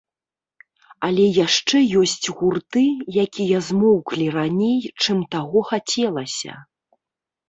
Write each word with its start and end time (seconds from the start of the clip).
Але 1.07 1.25
яшчэ 1.45 1.77
ёсць 2.03 2.27
гурты, 2.39 2.85
якія 3.25 3.57
змоўклі 3.67 4.25
раней, 4.37 4.79
чым 5.05 5.21
таго 5.37 5.59
хацелася. 5.73 6.57